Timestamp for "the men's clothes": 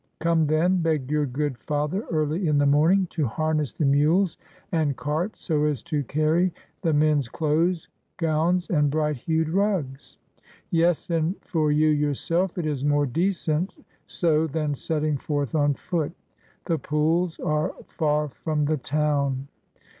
6.81-7.87